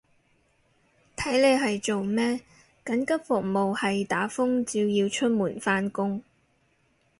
[1.15, 2.39] 睇你係做咩，
[2.83, 6.23] 緊急服務係打風照要出門返工